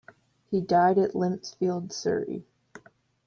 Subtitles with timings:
[0.49, 2.43] He died at Limpsfield, Surrey.